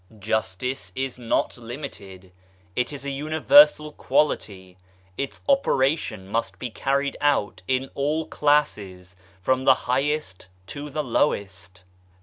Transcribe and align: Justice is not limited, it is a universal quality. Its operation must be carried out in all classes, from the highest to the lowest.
Justice 0.17 0.91
is 0.95 1.19
not 1.19 1.59
limited, 1.59 2.31
it 2.75 2.91
is 2.91 3.05
a 3.05 3.11
universal 3.11 3.91
quality. 3.91 4.75
Its 5.15 5.41
operation 5.47 6.27
must 6.27 6.57
be 6.57 6.71
carried 6.71 7.15
out 7.21 7.61
in 7.67 7.91
all 7.93 8.25
classes, 8.25 9.15
from 9.43 9.63
the 9.65 9.75
highest 9.85 10.47
to 10.65 10.89
the 10.89 11.03
lowest. 11.03 11.83